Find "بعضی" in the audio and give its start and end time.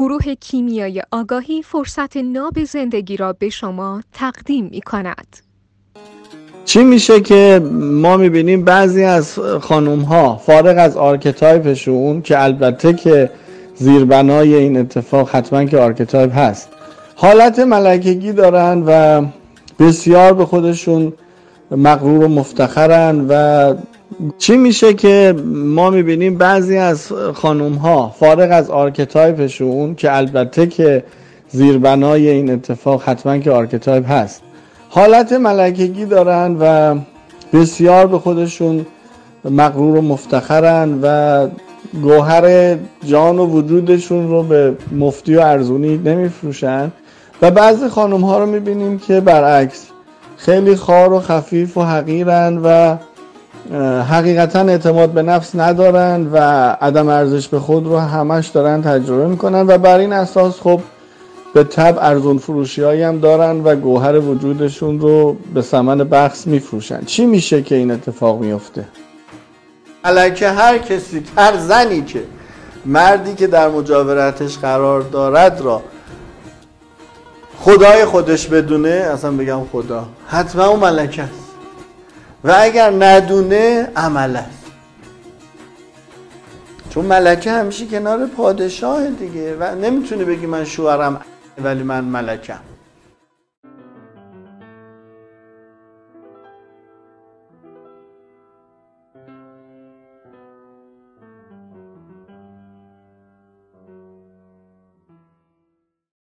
8.64-9.04, 26.38-26.76, 47.50-47.88